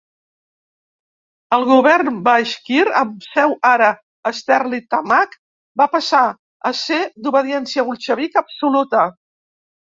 [1.57, 3.91] El govern baixkir, amb seu ara
[4.31, 5.37] a Sterlitamak,
[5.85, 6.25] va passar
[6.73, 9.09] a ser d'obediència bolxevic absoluta.